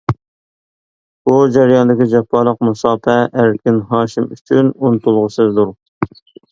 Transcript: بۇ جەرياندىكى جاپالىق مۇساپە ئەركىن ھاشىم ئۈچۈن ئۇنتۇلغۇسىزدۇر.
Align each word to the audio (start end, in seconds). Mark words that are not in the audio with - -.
بۇ 1.29 1.35
جەرياندىكى 1.57 2.09
جاپالىق 2.15 2.65
مۇساپە 2.69 3.19
ئەركىن 3.43 3.81
ھاشىم 3.95 4.35
ئۈچۈن 4.35 4.77
ئۇنتۇلغۇسىزدۇر. 4.83 5.75